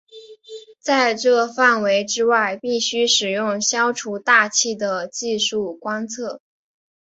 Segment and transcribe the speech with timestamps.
[0.79, 6.41] 在这范围之外必须使用消除大气的技术观测。